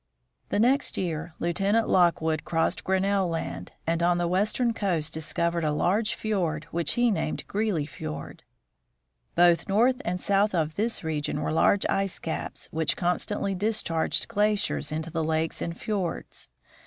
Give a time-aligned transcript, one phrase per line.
[0.49, 5.71] The next year Lieutenant Lockwood crossed Grinnell land, and on the western coast discovered a
[5.71, 8.41] large fiord which he named Greely fiord.
[9.35, 14.91] Both north and south of this region were large ice caps, which constantly discharged glaciers
[14.91, 16.49] into the lakes and fiords.